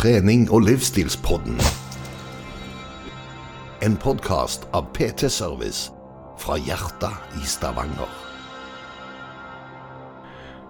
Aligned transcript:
trening- 0.00 0.46
og 0.48 0.62
livsstilspodden. 0.64 1.58
En 3.84 3.96
podkast 4.00 4.62
av 4.72 4.86
PT 4.96 5.28
Service 5.28 5.90
fra 6.40 6.56
hjertet 6.56 7.36
i 7.36 7.44
Stavanger. 7.44 8.08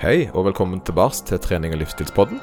Hei, 0.00 0.30
og 0.32 0.46
velkommen 0.46 0.80
tilbake 0.80 1.28
til 1.28 1.42
trening- 1.44 1.76
og 1.76 1.82
livsstilspodden. 1.82 2.40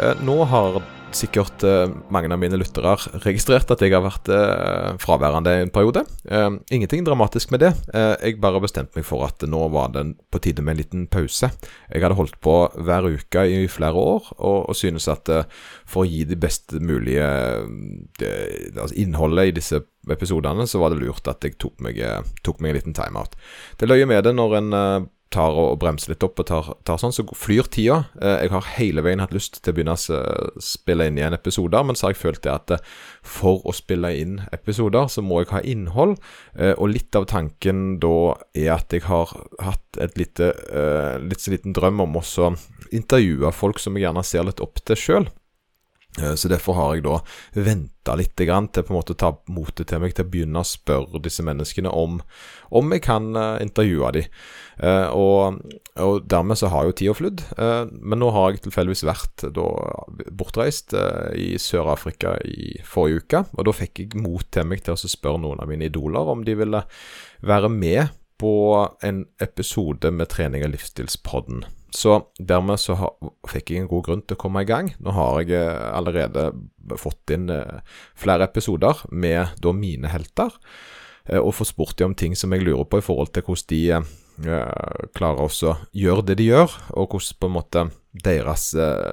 Eh, 0.00 0.14
nå 0.24 0.44
har 0.44 0.80
sikkert 1.16 1.64
eh, 1.66 1.90
mange 2.12 2.30
av 2.32 2.40
mine 2.40 2.58
lyttere 2.58 2.94
registrert 3.24 3.70
at 3.72 3.82
jeg 3.82 3.94
har 3.94 4.04
vært 4.04 4.28
eh, 4.32 4.90
fraværende 5.02 5.52
en 5.62 5.72
periode. 5.74 6.04
Eh, 6.28 6.48
ingenting 6.74 7.04
dramatisk 7.06 7.54
med 7.54 7.64
det. 7.64 7.72
Jeg 7.94 8.40
bare 8.42 8.62
bestemte 8.62 8.98
meg 8.98 9.06
for 9.06 9.26
at 9.26 9.44
nå 9.48 9.66
var 9.74 9.92
det 9.94 10.04
på 10.32 10.40
tide 10.42 10.64
med 10.64 10.74
en 10.74 10.82
liten 10.82 11.06
pause. 11.10 11.50
Jeg 11.90 12.04
hadde 12.04 12.18
holdt 12.18 12.38
på 12.44 12.56
hver 12.74 13.08
uke 13.14 13.46
i 13.50 13.64
flere 13.70 13.98
år, 13.98 14.30
og, 14.38 14.72
synes 14.74 15.06
at 15.08 15.30
for 15.86 16.02
å 16.02 16.08
gi 16.08 16.24
det 16.26 16.40
best 16.42 16.74
mulige 16.82 17.26
altså 18.74 18.94
innholdet 18.98 19.52
i 19.52 19.56
disse 19.60 19.78
episodene, 20.10 20.66
så 20.66 20.80
var 20.82 20.92
det 20.92 21.04
lurt 21.04 21.28
at 21.30 21.44
jeg 21.46 21.56
tok 21.62 21.78
meg, 21.84 22.00
tok 22.44 22.60
meg 22.60 22.72
en 22.72 22.78
liten 22.80 22.96
timeout. 22.96 23.36
Det 23.78 23.88
løyer 23.88 24.10
med 24.10 24.26
det 24.26 24.34
når 24.34 24.58
en 24.58 24.72
tar 25.34 25.56
og 25.58 25.76
bremser 25.82 26.14
litt 26.14 26.24
opp 26.26 26.40
og 26.42 26.48
tar, 26.48 26.70
tar 26.86 27.00
sånn, 27.02 27.14
så 27.14 27.26
flyr 27.34 27.68
tida. 27.74 28.00
Jeg 28.22 28.52
har 28.54 28.70
hele 28.76 29.04
veien 29.04 29.22
hatt 29.22 29.34
lyst 29.34 29.58
til 29.60 29.74
å 29.74 29.76
begynne 29.76 29.96
å 29.98 30.60
spille 30.62 31.08
inn 31.10 31.18
igjen 31.18 31.36
episoder, 31.36 31.84
men 31.86 31.98
så 31.98 32.08
har 32.08 32.14
jeg 32.14 32.22
følt 32.22 32.42
det 32.46 32.54
at 32.54 32.74
for 33.26 33.64
å 33.66 33.74
spille 33.74 34.12
inn 34.20 34.38
episoder, 34.54 35.10
så 35.10 35.24
må 35.24 35.42
jeg 35.42 35.52
ha 35.52 35.62
innhold. 35.74 36.16
Og 36.78 36.86
litt 36.92 37.18
av 37.18 37.28
tanken 37.30 37.98
da 38.02 38.34
er 38.54 38.74
at 38.76 38.94
jeg 38.94 39.06
har 39.08 39.34
hatt 39.64 40.00
et 40.02 40.18
lite, 40.20 40.52
litt 41.24 41.42
så 41.42 41.54
liten 41.54 41.74
drøm 41.76 42.04
om 42.06 42.20
også 42.22 42.54
intervjue 42.94 43.50
folk 43.54 43.82
som 43.82 43.96
jeg 43.96 44.06
gjerne 44.06 44.26
ser 44.26 44.46
litt 44.46 44.62
opp 44.64 44.82
til 44.86 45.00
sjøl. 45.00 45.32
Eh, 46.22 46.34
så 46.34 46.48
Derfor 46.48 46.76
har 46.78 46.94
jeg 46.94 47.04
da 47.06 47.18
venta 47.56 48.14
litt 48.18 48.38
grann 48.38 48.68
til 48.70 48.84
på 48.86 48.92
en 48.92 48.98
måte 49.00 49.16
ta 49.18 49.32
motet 49.50 49.88
til 49.90 50.02
meg 50.02 50.14
til 50.14 50.26
å 50.26 50.30
begynne 50.30 50.62
å 50.62 50.68
spørre 50.68 51.22
disse 51.24 51.42
menneskene 51.46 51.90
om, 51.90 52.20
om 52.74 52.94
jeg 52.94 53.02
kan 53.06 53.32
uh, 53.34 53.56
intervjue 53.62 54.12
dem. 54.14 54.28
Uh, 54.78 55.08
og, 55.14 55.60
og, 56.02 56.24
dermed 56.30 56.58
så 56.58 56.70
har 56.72 56.86
jo 56.86 56.94
tida 56.98 57.14
flydd. 57.18 57.44
Uh, 57.58 57.90
men 57.90 58.22
nå 58.22 58.30
har 58.34 58.52
jeg 58.52 58.64
tilfeldigvis 58.66 59.06
vært 59.08 59.46
da 59.56 59.68
bortreist 60.34 60.94
i 61.38 61.54
Sør-Afrika 61.58 62.36
i 62.46 62.74
forrige 62.86 63.24
uke. 63.24 63.44
Og 63.56 63.70
da 63.70 63.76
fikk 63.76 64.04
jeg 64.04 64.20
mot 64.22 64.44
til 64.54 64.68
meg 64.70 64.84
til 64.84 64.94
å 64.94 65.14
spørre 65.14 65.42
noen 65.42 65.62
av 65.62 65.70
mine 65.70 65.88
idoler 65.90 66.34
om 66.34 66.44
de 66.46 66.58
ville 66.58 66.84
være 67.44 67.72
med 67.72 68.14
på 68.42 68.54
en 69.06 69.24
episode 69.42 70.10
med 70.10 70.30
Trening 70.34 70.66
og 70.66 70.74
livsstilspodden. 70.74 71.64
Så 71.94 72.16
dermed 72.42 72.80
så 72.82 72.96
fikk 73.46 73.70
jeg 73.70 73.84
en 73.84 73.90
god 73.90 74.02
grunn 74.08 74.24
til 74.26 74.34
å 74.34 74.40
komme 74.40 74.64
i 74.64 74.68
gang. 74.68 74.90
Nå 74.98 75.14
har 75.14 75.44
jeg 75.44 75.54
eh, 75.60 75.84
allerede 75.94 76.48
fått 76.98 77.30
inn 77.34 77.46
eh, 77.54 77.78
flere 78.18 78.48
episoder 78.48 79.04
med 79.14 79.54
da 79.62 79.72
mine 79.76 80.10
helter, 80.10 80.50
eh, 81.28 81.38
og 81.38 81.54
får 81.54 81.70
spurt 81.70 82.00
dem 82.00 82.10
om 82.10 82.18
ting 82.18 82.34
som 82.38 82.52
jeg 82.54 82.66
lurer 82.66 82.88
på 82.90 82.98
i 82.98 83.06
forhold 83.06 83.30
til 83.34 83.46
hvordan 83.46 83.70
de 83.70 83.82
klarer 85.14 85.44
å 85.46 85.74
gjøre 85.94 86.24
det 86.26 86.34
de 86.40 86.48
gjør, 86.48 86.72
og 86.98 87.12
hvordan 87.14 87.36
på 87.38 87.46
en 87.46 87.52
måte 87.54 87.84
deres 88.24 88.64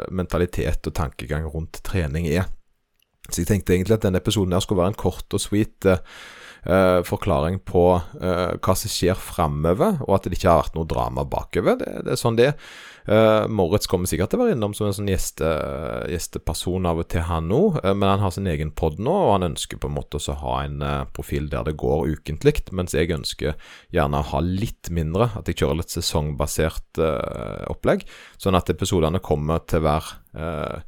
mentalitet 0.09 0.89
og 0.89 0.95
tankegang 0.97 1.45
rundt 1.45 1.77
trening 1.85 2.25
er. 2.25 2.47
Så 3.27 3.43
jeg 3.43 3.51
tenkte 3.51 3.75
egentlig 3.75 3.99
at 3.99 4.07
denne 4.07 4.17
episoden 4.17 4.55
her 4.57 4.63
skulle 4.65 4.81
være 4.81 4.95
en 4.95 4.97
kort 4.97 5.37
og 5.37 5.43
sweet 5.43 5.85
uh, 6.67 7.01
forklaring 7.07 7.61
på 7.67 7.85
uh, 7.97 8.53
hva 8.57 8.77
som 8.77 8.91
skjer 8.91 9.17
framover, 9.19 9.99
og 10.07 10.17
at 10.17 10.29
det 10.29 10.37
ikke 10.39 10.51
har 10.51 10.63
vært 10.63 10.79
noe 10.79 10.89
drama 10.89 11.25
bakover. 11.27 11.77
Det, 11.79 11.91
det 12.07 12.15
er 12.15 12.21
sånn 12.21 12.39
det 12.39 12.51
er. 12.53 12.57
Uh, 13.01 13.47
Moritz 13.49 13.89
kommer 13.89 14.05
sikkert 14.05 14.29
til 14.29 14.37
å 14.37 14.43
være 14.43 14.53
innom 14.53 14.75
som 14.77 14.85
en 14.85 14.93
sånn 14.93 15.09
gjeste, 15.09 15.47
gjesteperson 16.11 16.85
av 16.85 17.01
og 17.01 17.07
til, 17.09 17.23
han 17.25 17.47
nå. 17.49 17.61
Uh, 17.79 17.93
men 17.95 18.05
han 18.11 18.21
har 18.21 18.33
sin 18.35 18.49
egen 18.51 18.73
pod 18.77 19.01
nå, 19.01 19.13
og 19.25 19.33
han 19.35 19.47
ønsker 19.51 19.81
på 19.81 19.89
en 19.89 19.95
måte 19.95 20.21
å 20.21 20.37
ha 20.43 20.57
en 20.67 20.85
uh, 20.85 21.07
profil 21.15 21.49
der 21.51 21.65
det 21.67 21.77
går 21.81 22.11
ukentlig. 22.13 22.67
Mens 22.77 22.93
jeg 22.97 23.13
ønsker 23.15 23.57
gjerne 23.93 24.21
å 24.21 24.29
ha 24.33 24.43
litt 24.45 24.91
mindre, 24.93 25.31
at 25.39 25.49
jeg 25.49 25.63
kjører 25.63 25.81
litt 25.81 25.93
sesongbasert 25.93 27.01
opplegg. 27.71 28.03
Sånn 28.41 28.57
at 28.57 28.69
episodene 28.69 29.21
kommer 29.23 29.63
til 29.65 29.81
å 29.81 29.87
være 29.87 30.81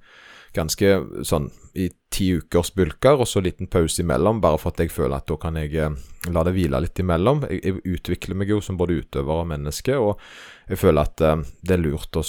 ganske 0.53 0.89
sånn 1.25 1.47
i 1.79 1.87
ti 2.13 2.29
ukers 2.37 2.71
bulker, 2.75 3.17
og 3.17 3.27
så 3.29 3.41
liten 3.43 3.69
pause 3.71 4.03
imellom, 4.03 4.41
bare 4.43 4.59
for 4.61 4.73
at 4.73 4.83
jeg 4.83 4.93
føler 4.93 5.17
at 5.17 5.27
da 5.29 5.37
kan 5.41 5.57
jeg 5.59 5.73
eh, 5.81 5.97
la 6.33 6.45
det 6.45 6.53
hvile 6.55 6.81
litt 6.83 7.01
imellom. 7.01 7.43
Jeg, 7.49 7.63
jeg 7.65 7.97
utvikler 7.97 8.39
meg 8.39 8.53
jo 8.53 8.61
som 8.63 8.77
både 8.79 9.01
utøver 9.01 9.43
og 9.43 9.49
menneske, 9.49 9.97
og 9.97 10.21
jeg 10.69 10.81
føler 10.81 11.09
at 11.09 11.25
eh, 11.25 11.45
det 11.65 11.77
er 11.77 11.83
lurt 11.83 12.21
å 12.21 12.25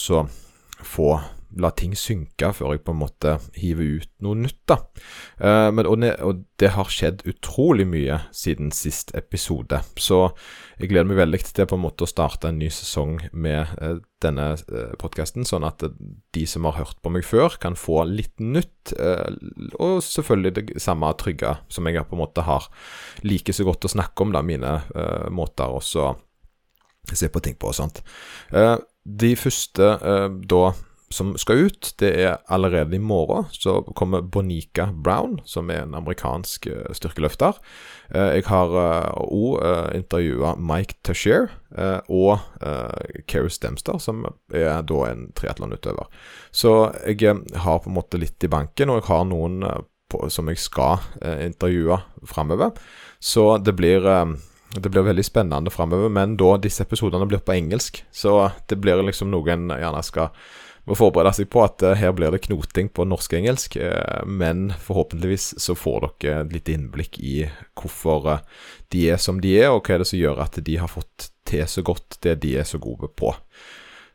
få 0.85 1.11
la 1.61 1.71
ting 1.77 1.95
synke 1.99 2.51
før 2.57 2.75
jeg 2.75 2.83
på 2.87 2.95
en 2.95 3.01
måte 3.01 3.37
hiver 3.59 4.01
ut 4.01 4.11
noe 4.25 4.39
nytt. 4.39 4.61
da. 4.71 4.79
Eh, 5.39 5.71
men, 5.75 5.87
og, 5.87 6.05
og, 6.25 6.43
det 6.63 6.71
har 6.77 6.91
skjedd 6.91 7.25
utrolig 7.29 7.87
mye 7.91 8.21
siden 8.35 8.71
sist 8.75 9.11
episode. 9.19 9.81
Så 10.01 10.21
jeg 10.79 10.91
gleder 10.93 11.09
meg 11.11 11.19
veldig 11.19 11.41
til 11.51 11.69
på 11.71 11.79
en 11.79 11.85
måte 11.85 12.07
å 12.07 12.11
starte 12.11 12.51
en 12.51 12.61
ny 12.63 12.71
sesong 12.73 13.19
med 13.33 13.75
eh, 13.83 13.99
denne 14.25 14.53
eh, 14.55 14.95
podkasten, 15.01 15.47
sånn 15.47 15.67
at 15.67 15.83
de 15.85 16.47
som 16.49 16.67
har 16.69 16.79
hørt 16.79 17.01
på 17.03 17.13
meg 17.13 17.27
før, 17.27 17.59
kan 17.61 17.79
få 17.79 18.03
litt 18.09 18.39
nytt. 18.41 18.95
og 19.81 20.03
selvfølgelig 20.05 20.53
det 20.55 20.81
samme 20.83 21.09
trygge 21.21 21.55
som 21.73 21.87
jeg 21.89 22.05
på 22.05 22.17
en 22.17 22.23
måte 22.23 22.45
har 22.45 22.69
like 23.25 23.53
så 23.53 23.65
godt 23.65 23.87
å 23.87 23.93
snakke 23.93 24.25
om, 24.25 24.33
da, 24.35 24.43
mine 24.45 24.73
måter 25.33 25.73
også 25.73 26.15
se 27.13 27.29
på 27.29 27.43
ting 27.45 27.57
på 27.61 27.69
og 27.69 27.77
sånt. 27.77 28.03
de 29.05 29.33
første 29.37 29.89
da 30.49 30.65
som 31.15 31.33
skal 31.39 31.69
ut, 31.69 31.93
det 32.03 32.11
er 32.25 32.41
allerede 32.53 32.97
i 32.97 33.03
morgen. 33.03 33.47
Så 33.55 33.81
kommer 33.97 34.23
Bonica 34.23 34.89
Brown, 34.93 35.39
som 35.47 35.71
er 35.71 35.85
en 35.85 35.95
amerikansk 35.95 36.67
uh, 36.71 36.91
styrkeløfter. 36.97 37.59
Uh, 38.11 38.35
jeg 38.37 38.47
har 38.51 38.75
òg 39.23 39.63
uh, 39.63 39.91
intervjua 39.97 40.55
Mike 40.59 40.99
Tashier 41.07 41.53
og 42.07 42.39
Keri 43.27 43.51
Stemster, 43.51 43.97
som 43.99 44.21
er 44.55 44.85
da 44.87 44.99
en 45.09 45.25
triatlonutøver. 45.35 46.07
Så 46.55 46.93
jeg 47.03 47.33
har 47.65 47.81
på 47.83 47.91
en 47.91 47.97
måte 47.97 48.21
litt 48.23 48.47
i 48.47 48.51
banken, 48.53 48.93
og 48.93 49.01
jeg 49.01 49.09
har 49.09 49.25
noen 49.27 49.65
som 50.31 50.47
jeg 50.53 50.61
skal 50.63 51.03
intervjue 51.43 51.99
framover. 52.31 52.77
Så 53.19 53.57
det 53.59 53.75
blir 53.75 54.07
det 54.75 54.91
blir 54.91 55.03
veldig 55.07 55.25
spennende 55.25 55.71
framover, 55.71 56.09
men 56.11 56.37
da 56.39 56.57
disse 56.59 56.83
episodene 56.83 57.27
blir 57.31 57.43
på 57.43 57.55
engelsk. 57.55 58.05
Så 58.15 58.37
det 58.71 58.79
blir 58.83 59.03
liksom 59.07 59.31
noe 59.35 59.51
en 59.55 59.71
gjerne 59.71 60.03
skal 60.07 60.31
må 60.85 60.97
forberede 60.99 61.33
seg 61.39 61.49
på 61.53 61.63
at 61.65 61.83
uh, 61.85 61.95
her 61.97 62.13
blir 62.17 62.35
det 62.35 62.43
knoting 62.47 62.91
på 62.93 63.07
norsk-engelsk, 63.09 63.79
uh, 63.81 64.25
men 64.29 64.69
forhåpentligvis 64.85 65.55
så 65.61 65.77
får 65.79 66.11
dere 66.21 66.45
litt 66.53 66.69
innblikk 66.73 67.19
i 67.21 67.37
hvorfor 67.81 68.29
uh, 68.29 68.67
de 68.95 69.07
er 69.15 69.23
som 69.23 69.41
de 69.41 69.57
er, 69.61 69.71
og 69.73 69.85
hva 69.85 69.97
er 69.97 70.05
det 70.05 70.11
som 70.11 70.21
gjør 70.21 70.45
at 70.45 70.61
de 70.67 70.77
har 70.81 70.93
fått 70.93 71.31
til 71.49 71.65
så 71.69 71.85
godt 71.85 72.21
det 72.25 72.39
de 72.45 72.57
er 72.61 72.69
så 72.69 72.81
gode 72.83 73.11
på. 73.17 73.33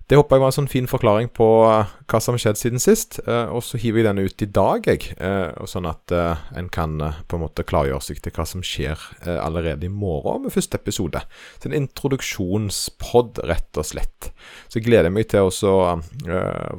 Det 0.10 0.18
håper 0.18 0.40
jeg 0.40 0.42
var 0.42 0.50
en 0.50 0.56
sånn 0.56 0.70
fin 0.72 0.88
forklaring 0.90 1.28
på 1.38 1.46
uh, 1.70 1.90
hva 2.10 2.20
som 2.24 2.34
har 2.34 2.42
skjedd 2.42 2.58
siden 2.58 2.82
sist. 2.82 3.20
Uh, 3.28 3.52
og 3.54 3.62
så 3.62 3.78
hiver 3.78 4.02
jeg 4.02 4.08
denne 4.08 4.24
ut 4.26 4.42
i 4.42 4.48
dag, 4.58 4.88
jeg. 4.90 5.12
Uh, 5.22 5.54
sånn 5.70 5.86
at 5.86 6.10
en 6.58 6.70
kan 6.74 6.96
på 7.30 7.38
en 7.38 7.44
måte 7.44 7.66
klargjøre 7.68 8.02
seg 8.02 8.24
til 8.26 8.34
hva 8.34 8.46
som 8.50 8.64
skjer 8.66 8.98
allerede 9.30 9.86
i 9.86 9.92
morgen 9.94 10.48
med 10.48 10.56
første 10.56 10.80
episode. 10.82 11.22
Så 11.60 11.70
en 11.70 11.78
introduksjonspod, 11.78 13.44
rett 13.52 13.78
og 13.78 13.86
slett. 13.86 14.32
Så 14.66 14.80
jeg 14.80 14.88
gleder 14.88 15.14
meg 15.14 15.30
til 15.30 15.46
å 15.46 16.00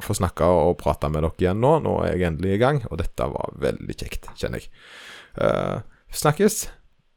få 0.03 0.17
snakke 0.17 0.51
og 0.51 0.75
prate 0.81 1.07
med 1.07 1.23
dere 1.23 1.45
igjen 1.45 1.63
nå. 1.63 1.77
Nå 1.87 1.95
er 2.03 2.17
jeg 2.17 2.27
endelig 2.33 2.57
i 2.57 2.61
gang, 2.65 2.83
og 2.91 2.99
dette 2.99 3.31
var 3.31 3.55
veldig 3.63 3.95
kjekt, 3.95 4.27
kjenner 4.35 4.59
jeg. 4.59 5.87
snakkes. 6.19 6.65